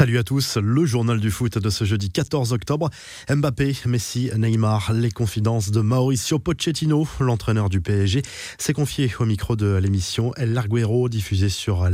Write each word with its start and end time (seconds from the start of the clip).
Salut 0.00 0.16
à 0.16 0.22
tous, 0.22 0.56
le 0.56 0.86
journal 0.86 1.20
du 1.20 1.30
foot 1.30 1.58
de 1.58 1.68
ce 1.68 1.84
jeudi 1.84 2.08
14 2.08 2.54
octobre. 2.54 2.88
Mbappé, 3.28 3.76
Messi, 3.84 4.30
Neymar, 4.34 4.94
les 4.94 5.10
confidences 5.10 5.72
de 5.72 5.82
Mauricio 5.82 6.38
Pochettino, 6.38 7.06
l'entraîneur 7.20 7.68
du 7.68 7.82
PSG, 7.82 8.22
s'est 8.56 8.72
confié 8.72 9.12
au 9.20 9.26
micro 9.26 9.56
de 9.56 9.76
l'émission 9.76 10.32
El 10.36 10.54
Larguero 10.54 11.10
diffusée 11.10 11.50
sur 11.50 11.86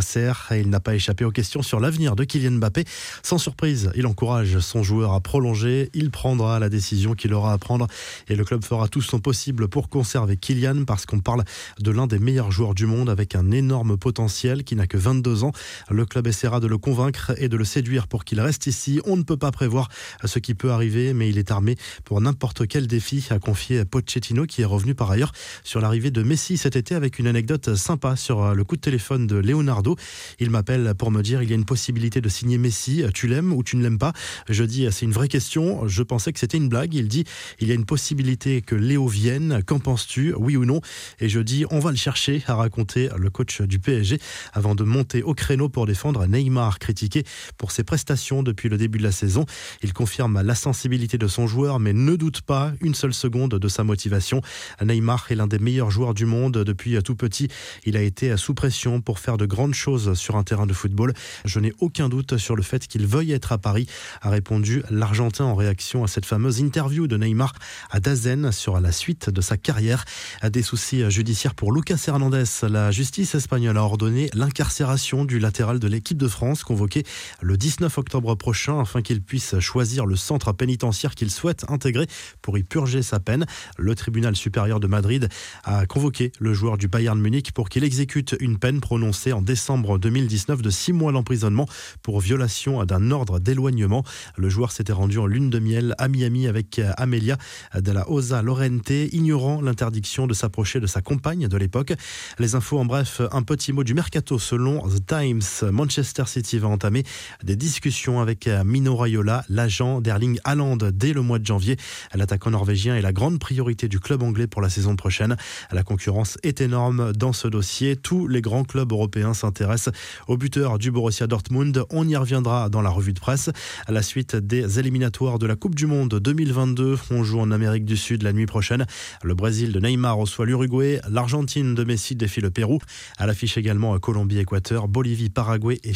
Serre 0.00 0.48
et 0.50 0.60
il 0.60 0.70
n'a 0.70 0.80
pas 0.80 0.94
échappé 0.94 1.26
aux 1.26 1.30
questions 1.30 1.60
sur 1.60 1.78
l'avenir 1.78 2.16
de 2.16 2.24
Kylian 2.24 2.52
Mbappé. 2.52 2.86
Sans 3.22 3.36
surprise, 3.36 3.90
il 3.96 4.06
encourage 4.06 4.58
son 4.60 4.82
joueur 4.82 5.12
à 5.12 5.20
prolonger, 5.20 5.90
il 5.92 6.10
prendra 6.10 6.58
la 6.58 6.70
décision 6.70 7.12
qu'il 7.12 7.34
aura 7.34 7.52
à 7.52 7.58
prendre 7.58 7.86
et 8.28 8.34
le 8.34 8.46
club 8.46 8.64
fera 8.64 8.88
tout 8.88 9.02
son 9.02 9.20
possible 9.20 9.68
pour 9.68 9.90
conserver 9.90 10.38
Kylian 10.38 10.86
parce 10.86 11.04
qu'on 11.04 11.20
parle 11.20 11.44
de 11.80 11.90
l'un 11.90 12.06
des 12.06 12.18
meilleurs 12.18 12.50
joueurs 12.50 12.74
du 12.74 12.86
monde 12.86 13.10
avec 13.10 13.34
un 13.34 13.50
énorme 13.50 13.98
potentiel 13.98 14.64
qui 14.64 14.74
n'a 14.74 14.86
que 14.86 14.96
22 14.96 15.44
ans. 15.44 15.52
Le 15.90 16.06
club 16.06 16.26
essaiera 16.26 16.58
de 16.58 16.66
le 16.66 16.78
convaincre 16.78 17.34
de 17.48 17.56
le 17.56 17.64
séduire 17.64 18.08
pour 18.08 18.24
qu'il 18.24 18.40
reste 18.40 18.66
ici. 18.66 19.00
On 19.04 19.16
ne 19.16 19.22
peut 19.22 19.36
pas 19.36 19.50
prévoir 19.50 19.88
ce 20.24 20.38
qui 20.38 20.54
peut 20.54 20.70
arriver, 20.70 21.12
mais 21.14 21.28
il 21.28 21.38
est 21.38 21.50
armé 21.50 21.76
pour 22.04 22.20
n'importe 22.20 22.66
quel 22.66 22.86
défi, 22.86 23.24
a 23.30 23.38
confié 23.38 23.84
Pochettino, 23.84 24.46
qui 24.46 24.62
est 24.62 24.66
revenu 24.66 24.94
par 24.94 25.10
ailleurs 25.10 25.32
sur 25.64 25.80
l'arrivée 25.80 26.10
de 26.10 26.22
Messi 26.22 26.56
cet 26.56 26.76
été 26.76 26.94
avec 26.94 27.18
une 27.18 27.26
anecdote 27.26 27.74
sympa 27.74 28.16
sur 28.16 28.54
le 28.54 28.64
coup 28.64 28.76
de 28.76 28.80
téléphone 28.80 29.26
de 29.26 29.36
Leonardo. 29.36 29.96
Il 30.38 30.50
m'appelle 30.50 30.94
pour 30.96 31.10
me 31.10 31.22
dire 31.22 31.42
il 31.42 31.48
y 31.48 31.52
a 31.52 31.56
une 31.56 31.64
possibilité 31.64 32.20
de 32.20 32.28
signer 32.28 32.58
Messi. 32.58 33.04
Tu 33.14 33.26
l'aimes 33.26 33.52
ou 33.52 33.62
tu 33.62 33.76
ne 33.76 33.82
l'aimes 33.82 33.98
pas? 33.98 34.12
Je 34.48 34.64
dis 34.64 34.86
c'est 34.90 35.04
une 35.04 35.12
vraie 35.12 35.28
question. 35.28 35.86
Je 35.86 36.02
pensais 36.02 36.32
que 36.32 36.38
c'était 36.38 36.58
une 36.58 36.68
blague. 36.68 36.94
Il 36.94 37.08
dit 37.08 37.24
il 37.60 37.68
y 37.68 37.72
a 37.72 37.74
une 37.74 37.84
possibilité 37.84 38.62
que 38.62 38.74
Léo 38.74 39.06
vienne. 39.06 39.62
Qu'en 39.66 39.78
penses-tu? 39.78 40.34
Oui 40.34 40.56
ou 40.56 40.64
non? 40.64 40.80
Et 41.20 41.28
je 41.28 41.40
dis 41.40 41.64
on 41.70 41.78
va 41.78 41.90
le 41.90 41.96
chercher, 41.96 42.42
a 42.46 42.54
raconté 42.54 43.08
le 43.16 43.30
coach 43.30 43.62
du 43.62 43.78
PSG 43.78 44.18
avant 44.52 44.74
de 44.74 44.84
monter 44.84 45.22
au 45.22 45.34
créneau 45.34 45.68
pour 45.68 45.86
défendre 45.86 46.26
Neymar 46.26 46.78
critiqué 46.78 47.21
pour 47.58 47.72
ses 47.72 47.84
prestations 47.84 48.42
depuis 48.42 48.68
le 48.68 48.76
début 48.76 48.98
de 48.98 49.04
la 49.04 49.12
saison. 49.12 49.44
Il 49.82 49.92
confirme 49.92 50.40
la 50.42 50.54
sensibilité 50.54 51.18
de 51.18 51.26
son 51.26 51.46
joueur, 51.46 51.80
mais 51.80 51.92
ne 51.92 52.16
doute 52.16 52.42
pas 52.42 52.72
une 52.80 52.94
seule 52.94 53.14
seconde 53.14 53.58
de 53.58 53.68
sa 53.68 53.84
motivation. 53.84 54.40
Neymar 54.82 55.26
est 55.30 55.34
l'un 55.34 55.46
des 55.46 55.58
meilleurs 55.58 55.90
joueurs 55.90 56.14
du 56.14 56.26
monde 56.26 56.58
depuis 56.58 57.00
tout 57.02 57.16
petit. 57.16 57.48
Il 57.84 57.96
a 57.96 58.02
été 58.02 58.36
sous 58.36 58.54
pression 58.54 59.00
pour 59.00 59.18
faire 59.18 59.36
de 59.36 59.46
grandes 59.46 59.74
choses 59.74 60.14
sur 60.14 60.36
un 60.36 60.44
terrain 60.44 60.66
de 60.66 60.72
football. 60.72 61.12
Je 61.44 61.60
n'ai 61.60 61.72
aucun 61.80 62.08
doute 62.08 62.36
sur 62.36 62.56
le 62.56 62.62
fait 62.62 62.86
qu'il 62.86 63.06
veuille 63.06 63.32
être 63.32 63.52
à 63.52 63.58
Paris, 63.58 63.86
a 64.20 64.30
répondu 64.30 64.82
l'Argentin 64.90 65.44
en 65.44 65.54
réaction 65.54 66.04
à 66.04 66.08
cette 66.08 66.26
fameuse 66.26 66.60
interview 66.60 67.06
de 67.06 67.16
Neymar 67.16 67.52
à 67.90 68.00
Dazen 68.00 68.52
sur 68.52 68.80
la 68.80 68.92
suite 68.92 69.30
de 69.30 69.40
sa 69.40 69.56
carrière. 69.56 70.04
Des 70.50 70.62
soucis 70.62 71.10
judiciaires 71.10 71.54
pour 71.54 71.72
Lucas 71.72 72.02
Hernandez. 72.06 72.44
La 72.62 72.90
justice 72.90 73.34
espagnole 73.34 73.76
a 73.76 73.82
ordonné 73.82 74.30
l'incarcération 74.34 75.24
du 75.24 75.38
latéral 75.38 75.78
de 75.78 75.88
l'équipe 75.88 76.18
de 76.18 76.28
France 76.28 76.62
convoqué 76.64 77.04
le 77.40 77.56
19 77.56 77.96
octobre 77.98 78.34
prochain 78.34 78.80
afin 78.80 79.02
qu'il 79.02 79.22
puisse 79.22 79.58
choisir 79.60 80.06
le 80.06 80.16
centre 80.16 80.52
pénitentiaire 80.52 81.14
qu'il 81.14 81.30
souhaite 81.30 81.64
intégrer 81.68 82.06
pour 82.40 82.58
y 82.58 82.62
purger 82.62 83.02
sa 83.02 83.20
peine. 83.20 83.46
Le 83.78 83.94
tribunal 83.94 84.36
supérieur 84.36 84.80
de 84.80 84.86
Madrid 84.86 85.28
a 85.64 85.86
convoqué 85.86 86.32
le 86.38 86.54
joueur 86.54 86.78
du 86.78 86.88
Bayern 86.88 87.20
Munich 87.20 87.52
pour 87.52 87.68
qu'il 87.68 87.84
exécute 87.84 88.36
une 88.40 88.58
peine 88.58 88.80
prononcée 88.80 89.32
en 89.32 89.42
décembre 89.42 89.98
2019 89.98 90.62
de 90.62 90.70
six 90.70 90.92
mois 90.92 91.12
d'emprisonnement 91.12 91.66
pour 92.02 92.20
violation 92.20 92.84
d'un 92.84 93.10
ordre 93.10 93.38
d'éloignement. 93.38 94.04
Le 94.36 94.48
joueur 94.48 94.72
s'était 94.72 94.92
rendu 94.92 95.18
en 95.18 95.26
lune 95.26 95.50
de 95.50 95.58
miel 95.58 95.94
à 95.98 96.08
Miami 96.08 96.46
avec 96.46 96.80
Amelia 96.96 97.36
de 97.74 97.92
la 97.92 98.10
Osa 98.10 98.42
Lorente, 98.42 98.90
ignorant 98.90 99.60
l'interdiction 99.60 100.26
de 100.26 100.34
s'approcher 100.34 100.80
de 100.80 100.86
sa 100.86 101.00
compagne 101.00 101.48
de 101.48 101.56
l'époque. 101.56 101.92
Les 102.38 102.54
infos 102.54 102.78
en 102.78 102.84
bref, 102.84 103.20
un 103.32 103.42
petit 103.42 103.72
mot 103.72 103.84
du 103.84 103.94
mercato 103.94 104.38
selon 104.38 104.86
The 104.88 105.06
Times. 105.06 105.70
Manchester 105.70 106.24
City 106.26 106.58
va 106.58 106.68
entamer 106.68 107.01
des 107.42 107.56
discussions 107.56 108.20
avec 108.20 108.46
euh, 108.46 108.64
Mino 108.64 108.96
Raiola, 108.96 109.44
l'agent 109.48 110.00
d'Erling 110.00 110.38
Haaland, 110.44 110.76
dès 110.76 111.12
le 111.12 111.22
mois 111.22 111.38
de 111.38 111.46
janvier. 111.46 111.76
L'attaquant 112.14 112.50
norvégien 112.50 112.96
est 112.96 113.02
la 113.02 113.12
grande 113.12 113.38
priorité 113.38 113.88
du 113.88 114.00
club 114.00 114.22
anglais 114.22 114.46
pour 114.46 114.62
la 114.62 114.68
saison 114.68 114.96
prochaine. 114.96 115.36
La 115.70 115.82
concurrence 115.82 116.38
est 116.42 116.60
énorme 116.60 117.12
dans 117.12 117.32
ce 117.32 117.48
dossier. 117.48 117.96
Tous 117.96 118.28
les 118.28 118.40
grands 118.40 118.64
clubs 118.64 118.90
européens 118.90 119.34
s'intéressent 119.34 119.94
au 120.28 120.36
buteur 120.36 120.78
du 120.78 120.90
Borussia 120.90 121.26
Dortmund. 121.26 121.84
On 121.90 122.08
y 122.08 122.16
reviendra 122.16 122.68
dans 122.68 122.82
la 122.82 122.90
revue 122.90 123.12
de 123.12 123.20
presse. 123.20 123.50
À 123.86 123.92
la 123.92 124.02
suite 124.02 124.36
des 124.36 124.78
éliminatoires 124.78 125.38
de 125.38 125.46
la 125.46 125.56
Coupe 125.56 125.74
du 125.74 125.86
Monde 125.86 126.14
2022, 126.14 126.98
on 127.10 127.24
joue 127.24 127.40
en 127.40 127.50
Amérique 127.50 127.84
du 127.84 127.96
Sud 127.96 128.22
la 128.22 128.32
nuit 128.32 128.46
prochaine. 128.46 128.86
Le 129.22 129.34
Brésil 129.34 129.72
de 129.72 129.80
Neymar 129.80 130.16
reçoit 130.16 130.46
l'Uruguay. 130.46 131.00
L'Argentine 131.08 131.74
de 131.74 131.84
Messi 131.84 132.16
défie 132.16 132.40
le 132.40 132.50
Pérou. 132.50 132.78
À 133.18 133.26
l'affiche 133.26 133.56
également 133.58 133.98
Colombie-Équateur, 133.98 134.88
Bolivie, 134.88 135.30
Paraguay 135.30 135.78
et 135.84 135.94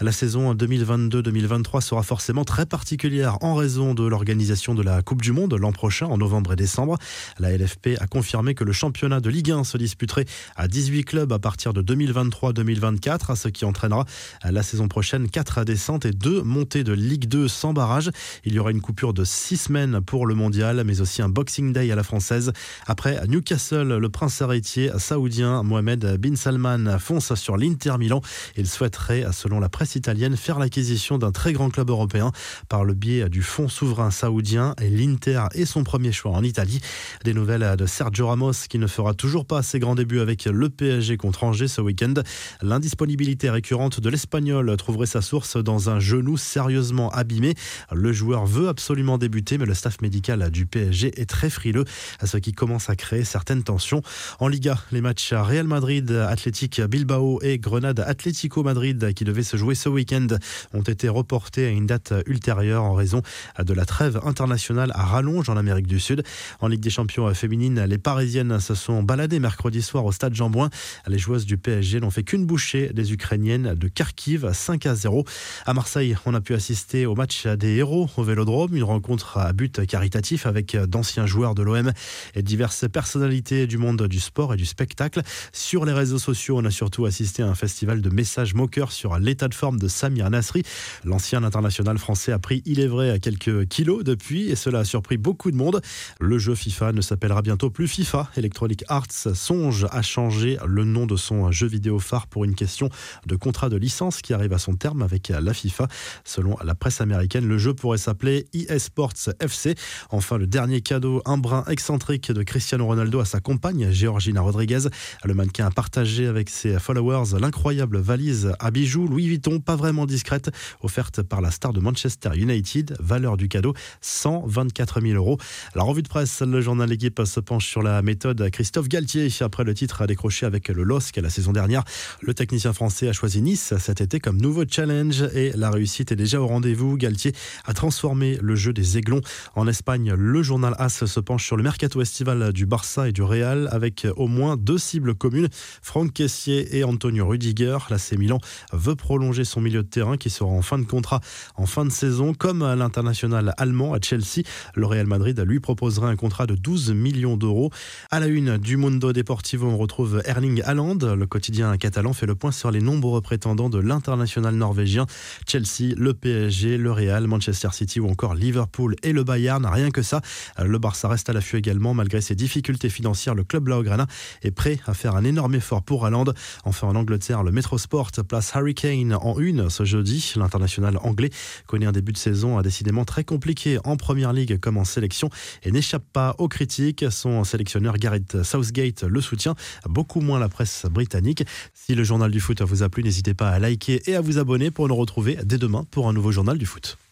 La 0.00 0.12
saison 0.12 0.54
2022-2023 0.54 1.80
sera 1.80 2.02
forcément 2.02 2.44
très 2.44 2.66
particulière 2.66 3.38
en 3.42 3.54
raison 3.54 3.94
de 3.94 4.06
l'organisation 4.06 4.74
de 4.74 4.82
la 4.82 5.02
Coupe 5.02 5.22
du 5.22 5.32
Monde 5.32 5.54
l'an 5.54 5.72
prochain 5.72 6.06
en 6.06 6.18
novembre 6.18 6.52
et 6.52 6.56
décembre. 6.56 6.98
La 7.38 7.56
LFP 7.56 7.98
a 8.00 8.06
confirmé 8.06 8.54
que 8.54 8.64
le 8.64 8.72
championnat 8.72 9.20
de 9.20 9.30
Ligue 9.30 9.50
1 9.50 9.64
se 9.64 9.78
disputerait 9.78 10.26
à 10.56 10.68
18 10.68 11.04
clubs 11.04 11.32
à 11.32 11.38
partir 11.38 11.72
de 11.72 11.82
2023-2024, 11.82 13.36
ce 13.36 13.48
qui 13.48 13.64
entraînera 13.64 14.04
la 14.44 14.62
saison 14.62 14.88
prochaine 14.88 15.28
4 15.28 15.64
descentes 15.64 16.04
et 16.04 16.12
2 16.12 16.42
montées 16.42 16.84
de 16.84 16.92
Ligue 16.92 17.28
2 17.28 17.48
sans 17.48 17.72
barrage. 17.72 18.10
Il 18.44 18.54
y 18.54 18.58
aura 18.58 18.70
une 18.70 18.80
coupure 18.80 19.12
de 19.12 19.24
6 19.24 19.56
semaines 19.56 20.00
pour 20.00 20.26
le 20.26 20.34
mondial, 20.34 20.82
mais 20.84 21.00
aussi 21.00 21.22
un 21.22 21.28
Boxing 21.28 21.72
Day 21.72 21.90
à 21.90 21.96
la 21.96 22.02
française. 22.02 22.52
Après, 22.86 23.16
à 23.16 23.26
Newcastle, 23.26 23.96
le 23.98 24.08
prince 24.08 24.40
héritier 24.40 24.90
saoudien 24.98 25.62
Mohamed 25.62 26.16
Bin 26.18 26.36
Salman 26.36 26.98
fonce 26.98 27.34
sur 27.34 27.56
l'Inter 27.56 27.94
Milan. 27.98 28.20
Il 28.56 28.66
souhaiterait, 28.66 29.24
selon 29.46 29.60
la 29.60 29.68
presse 29.68 29.94
italienne, 29.94 30.36
faire 30.36 30.58
l'acquisition 30.58 31.18
d'un 31.18 31.30
très 31.30 31.52
grand 31.52 31.70
club 31.70 31.88
européen 31.88 32.32
par 32.68 32.84
le 32.84 32.94
biais 32.94 33.28
du 33.28 33.42
fonds 33.42 33.68
souverain 33.68 34.10
saoudien 34.10 34.74
et 34.82 34.90
l'Inter 34.90 35.44
est 35.54 35.66
son 35.66 35.84
premier 35.84 36.10
choix 36.10 36.32
en 36.32 36.42
Italie. 36.42 36.80
Des 37.22 37.32
nouvelles 37.32 37.76
de 37.76 37.86
Sergio 37.86 38.26
Ramos 38.26 38.66
qui 38.68 38.80
ne 38.80 38.88
fera 38.88 39.14
toujours 39.14 39.46
pas 39.46 39.62
ses 39.62 39.78
grands 39.78 39.94
débuts 39.94 40.18
avec 40.18 40.46
le 40.46 40.68
PSG 40.68 41.16
contre 41.16 41.44
Angers 41.44 41.68
ce 41.68 41.80
week-end. 41.80 42.14
L'indisponibilité 42.60 43.48
récurrente 43.48 44.00
de 44.00 44.08
l'Espagnol 44.08 44.76
trouverait 44.76 45.06
sa 45.06 45.22
source 45.22 45.56
dans 45.56 45.90
un 45.90 46.00
genou 46.00 46.36
sérieusement 46.36 47.10
abîmé. 47.10 47.54
Le 47.92 48.12
joueur 48.12 48.46
veut 48.46 48.66
absolument 48.66 49.16
débuter, 49.16 49.58
mais 49.58 49.66
le 49.66 49.74
staff 49.74 50.00
médical 50.00 50.50
du 50.50 50.66
PSG 50.66 51.20
est 51.20 51.26
très 51.26 51.50
frileux, 51.50 51.84
ce 52.24 52.36
qui 52.38 52.50
commence 52.50 52.90
à 52.90 52.96
créer 52.96 53.22
certaines 53.22 53.62
tensions. 53.62 54.02
En 54.40 54.48
Liga, 54.48 54.76
les 54.90 55.00
matchs 55.00 55.32
à 55.32 55.44
Real 55.44 55.68
Madrid, 55.68 56.10
Athletic 56.10 56.80
Bilbao 56.80 57.38
et 57.42 57.60
Grenade 57.60 58.00
Atlético 58.00 58.64
Madrid 58.64 59.14
qui 59.14 59.22
devaient 59.22 59.35
se 59.42 59.56
jouer 59.56 59.74
ce 59.74 59.88
week-end 59.88 60.26
ont 60.72 60.82
été 60.82 61.08
reportés 61.08 61.66
à 61.66 61.70
une 61.70 61.86
date 61.86 62.12
ultérieure 62.26 62.84
en 62.84 62.94
raison 62.94 63.22
de 63.58 63.74
la 63.74 63.84
trêve 63.84 64.20
internationale 64.24 64.92
à 64.94 65.04
rallonge 65.04 65.48
en 65.48 65.56
Amérique 65.56 65.86
du 65.86 66.00
Sud. 66.00 66.22
En 66.60 66.68
Ligue 66.68 66.80
des 66.80 66.90
champions 66.90 67.32
féminines, 67.34 67.84
les 67.84 67.98
Parisiennes 67.98 68.60
se 68.60 68.74
sont 68.74 69.02
baladées 69.02 69.40
mercredi 69.40 69.82
soir 69.82 70.04
au 70.04 70.12
stade 70.12 70.34
Jean-Bouin. 70.34 70.70
Les 71.06 71.18
joueuses 71.18 71.46
du 71.46 71.58
PSG 71.58 72.00
n'ont 72.00 72.10
fait 72.10 72.22
qu'une 72.22 72.46
bouchée 72.46 72.90
des 72.92 73.12
Ukrainiennes 73.12 73.74
de 73.74 73.88
Kharkiv 73.88 74.52
5 74.52 74.86
à 74.86 74.94
0. 74.94 75.24
À 75.64 75.74
Marseille, 75.74 76.16
on 76.26 76.34
a 76.34 76.40
pu 76.40 76.54
assister 76.54 77.06
au 77.06 77.14
match 77.14 77.46
des 77.46 77.76
héros 77.76 78.08
au 78.16 78.22
Vélodrome, 78.22 78.76
une 78.76 78.84
rencontre 78.84 79.38
à 79.38 79.52
but 79.52 79.86
caritatif 79.86 80.46
avec 80.46 80.76
d'anciens 80.76 81.26
joueurs 81.26 81.54
de 81.54 81.62
l'OM 81.62 81.92
et 82.34 82.42
diverses 82.42 82.88
personnalités 82.88 83.66
du 83.66 83.78
monde 83.78 84.06
du 84.06 84.20
sport 84.20 84.54
et 84.54 84.56
du 84.56 84.66
spectacle. 84.66 85.22
Sur 85.52 85.84
les 85.84 85.92
réseaux 85.92 86.18
sociaux, 86.18 86.58
on 86.58 86.64
a 86.64 86.70
surtout 86.70 87.06
assisté 87.06 87.42
à 87.42 87.48
un 87.48 87.54
festival 87.54 88.00
de 88.00 88.10
messages 88.10 88.54
moqueurs 88.54 88.92
sur 88.92 89.14
l'état 89.26 89.48
de 89.48 89.54
forme 89.54 89.78
de 89.78 89.88
Samir 89.88 90.30
Nasri. 90.30 90.62
L'ancien 91.04 91.42
international 91.42 91.98
français 91.98 92.32
a 92.32 92.38
pris, 92.38 92.62
il 92.64 92.80
est 92.80 92.86
vrai, 92.86 93.18
quelques 93.20 93.66
kilos 93.66 94.04
depuis 94.04 94.48
et 94.48 94.56
cela 94.56 94.78
a 94.80 94.84
surpris 94.84 95.18
beaucoup 95.18 95.50
de 95.50 95.56
monde. 95.56 95.82
Le 96.20 96.38
jeu 96.38 96.54
FIFA 96.54 96.92
ne 96.92 97.00
s'appellera 97.00 97.42
bientôt 97.42 97.68
plus 97.68 97.88
FIFA. 97.88 98.30
Electronic 98.36 98.84
Arts 98.88 99.34
songe 99.34 99.86
à 99.90 100.00
changer 100.00 100.58
le 100.64 100.84
nom 100.84 101.06
de 101.06 101.16
son 101.16 101.50
jeu 101.50 101.66
vidéo 101.66 101.98
phare 101.98 102.28
pour 102.28 102.44
une 102.44 102.54
question 102.54 102.88
de 103.26 103.36
contrat 103.36 103.68
de 103.68 103.76
licence 103.76 104.22
qui 104.22 104.32
arrive 104.32 104.52
à 104.52 104.58
son 104.58 104.74
terme 104.74 105.02
avec 105.02 105.28
la 105.28 105.52
FIFA. 105.52 105.88
Selon 106.24 106.56
la 106.64 106.76
presse 106.76 107.00
américaine, 107.00 107.46
le 107.46 107.58
jeu 107.58 107.74
pourrait 107.74 107.98
s'appeler 107.98 108.46
eSports 108.54 109.12
FC. 109.40 109.74
Enfin, 110.10 110.38
le 110.38 110.46
dernier 110.46 110.80
cadeau, 110.82 111.20
un 111.24 111.36
brin 111.36 111.64
excentrique 111.68 112.30
de 112.30 112.44
Cristiano 112.44 112.86
Ronaldo 112.86 113.18
à 113.18 113.24
sa 113.24 113.40
compagne, 113.40 113.90
Georgina 113.90 114.40
Rodriguez. 114.40 114.88
Le 115.24 115.34
mannequin 115.34 115.66
a 115.66 115.70
partagé 115.70 116.28
avec 116.28 116.48
ses 116.48 116.78
followers 116.78 117.38
l'incroyable 117.40 117.98
valise 117.98 118.52
à 118.60 118.70
bijoux 118.70 119.08
Louis 119.16 119.28
Vuitton, 119.28 119.60
pas 119.60 119.76
vraiment 119.76 120.04
discrète, 120.04 120.50
offerte 120.82 121.22
par 121.22 121.40
la 121.40 121.50
star 121.50 121.72
de 121.72 121.80
Manchester 121.80 122.32
United. 122.34 122.98
Valeur 123.00 123.38
du 123.38 123.48
cadeau 123.48 123.72
124 124.02 125.00
000 125.00 125.14
euros. 125.14 125.38
La 125.74 125.84
revue 125.84 126.02
de 126.02 126.08
presse, 126.08 126.42
le 126.42 126.60
journal 126.60 126.90
L'équipe 126.90 127.22
se 127.24 127.40
penche 127.40 127.66
sur 127.66 127.82
la 127.82 128.02
méthode 128.02 128.50
Christophe 128.50 128.88
Galtier. 128.88 129.28
Après 129.40 129.64
le 129.64 129.72
titre 129.72 130.02
à 130.02 130.06
décroché 130.06 130.44
avec 130.44 130.68
le 130.68 130.82
LOSC 130.82 131.16
la 131.16 131.30
saison 131.30 131.52
dernière, 131.52 131.82
le 132.20 132.34
technicien 132.34 132.74
français 132.74 133.08
a 133.08 133.14
choisi 133.14 133.40
Nice 133.40 133.72
cet 133.78 134.02
été 134.02 134.20
comme 134.20 134.38
nouveau 134.38 134.64
challenge 134.70 135.22
et 135.32 135.50
la 135.54 135.70
réussite 135.70 136.12
est 136.12 136.16
déjà 136.16 136.38
au 136.38 136.46
rendez-vous. 136.46 136.98
Galtier 136.98 137.32
a 137.64 137.72
transformé 137.72 138.36
le 138.42 138.54
jeu 138.54 138.74
des 138.74 138.98
Aiglons. 138.98 139.22
En 139.54 139.66
Espagne, 139.66 140.12
le 140.12 140.42
journal 140.42 140.74
AS 140.78 141.06
se 141.06 141.20
penche 141.20 141.46
sur 141.46 141.56
le 141.56 141.62
mercato 141.62 142.02
estival 142.02 142.52
du 142.52 142.66
Barça 142.66 143.08
et 143.08 143.12
du 143.12 143.22
Real 143.22 143.70
avec 143.72 144.06
au 144.16 144.26
moins 144.26 144.58
deux 144.58 144.76
cibles 144.76 145.14
communes, 145.14 145.48
Franck 145.80 146.12
Caissier 146.12 146.76
et 146.76 146.84
Antonio 146.84 147.26
Rudiger. 147.26 147.78
La 147.88 147.96
C 147.96 148.18
Milan 148.18 148.40
veut 148.74 148.95
prolonger 148.96 149.44
son 149.44 149.60
milieu 149.60 149.82
de 149.82 149.88
terrain 149.88 150.16
qui 150.16 150.30
sera 150.30 150.50
en 150.50 150.62
fin 150.62 150.78
de 150.78 150.84
contrat 150.84 151.20
en 151.54 151.66
fin 151.66 151.84
de 151.84 151.90
saison, 151.90 152.34
comme 152.34 152.62
à 152.62 152.76
l'international 152.76 153.54
allemand 153.56 153.94
à 153.94 153.98
Chelsea. 154.00 154.42
Le 154.74 154.86
Real 154.86 155.06
Madrid 155.06 155.40
lui 155.46 155.60
proposerait 155.60 156.08
un 156.08 156.16
contrat 156.16 156.46
de 156.46 156.54
12 156.54 156.92
millions 156.92 157.36
d'euros. 157.36 157.70
À 158.10 158.20
la 158.20 158.26
une 158.26 158.58
du 158.58 158.76
Mundo 158.76 159.12
Deportivo, 159.12 159.68
on 159.68 159.76
retrouve 159.76 160.22
Erling 160.24 160.62
Haaland. 160.64 160.98
Le 160.98 161.26
quotidien 161.26 161.76
catalan 161.76 162.12
fait 162.12 162.26
le 162.26 162.34
point 162.34 162.52
sur 162.52 162.70
les 162.70 162.80
nombreux 162.80 163.20
prétendants 163.20 163.70
de 163.70 163.78
l'international 163.78 164.54
norvégien. 164.54 165.06
Chelsea, 165.46 165.94
le 165.96 166.14
PSG, 166.14 166.78
le 166.78 166.92
Real, 166.92 167.26
Manchester 167.26 167.68
City 167.72 168.00
ou 168.00 168.08
encore 168.08 168.34
Liverpool 168.34 168.96
et 169.02 169.12
le 169.12 169.24
Bayern. 169.24 169.64
Rien 169.66 169.90
que 169.90 170.02
ça. 170.02 170.20
Le 170.62 170.78
Barça 170.78 171.08
reste 171.08 171.28
à 171.28 171.32
l'affût 171.32 171.56
également. 171.56 171.94
Malgré 171.94 172.20
ses 172.20 172.34
difficultés 172.34 172.88
financières, 172.88 173.34
le 173.34 173.44
club 173.44 173.64
Blaugrana 173.64 174.06
est 174.42 174.50
prêt 174.50 174.78
à 174.86 174.94
faire 174.94 175.16
un 175.16 175.24
énorme 175.24 175.54
effort 175.54 175.82
pour 175.82 176.06
Haaland. 176.06 176.26
Enfin, 176.64 176.88
en 176.88 176.94
Angleterre, 176.94 177.42
le 177.42 177.52
Metro 177.52 177.78
Sport 177.78 178.10
place 178.28 178.54
Harry 178.54 178.74
En 178.86 179.40
une 179.40 179.68
ce 179.68 179.84
jeudi. 179.84 180.32
L'international 180.36 180.96
anglais 181.02 181.30
connaît 181.66 181.86
un 181.86 181.92
début 181.92 182.12
de 182.12 182.18
saison 182.18 182.60
décidément 182.60 183.04
très 183.04 183.24
compliqué 183.24 183.78
en 183.82 183.96
première 183.96 184.32
ligue 184.32 184.60
comme 184.60 184.76
en 184.76 184.84
sélection 184.84 185.28
et 185.64 185.72
n'échappe 185.72 186.04
pas 186.12 186.36
aux 186.38 186.46
critiques. 186.46 187.04
Son 187.10 187.42
sélectionneur 187.42 187.94
Gareth 187.94 188.44
Southgate 188.44 189.02
le 189.02 189.20
soutient, 189.20 189.56
beaucoup 189.88 190.20
moins 190.20 190.38
la 190.38 190.48
presse 190.48 190.86
britannique. 190.88 191.44
Si 191.74 191.96
le 191.96 192.04
journal 192.04 192.30
du 192.30 192.38
foot 192.38 192.62
vous 192.62 192.84
a 192.84 192.88
plu, 192.88 193.02
n'hésitez 193.02 193.34
pas 193.34 193.50
à 193.50 193.58
liker 193.58 194.08
et 194.08 194.14
à 194.14 194.20
vous 194.20 194.38
abonner 194.38 194.70
pour 194.70 194.86
nous 194.86 194.96
retrouver 194.96 195.36
dès 195.44 195.58
demain 195.58 195.84
pour 195.90 196.08
un 196.08 196.12
nouveau 196.12 196.30
journal 196.30 196.56
du 196.56 196.66
foot. 196.66 196.96